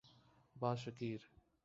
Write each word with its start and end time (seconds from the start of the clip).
Bashkir 0.55 1.31